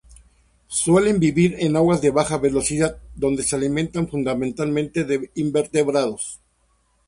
[0.67, 6.39] Suelen vivir en aguas de baja velocidad, donde se alimentan fundamentalmente de invertebrados.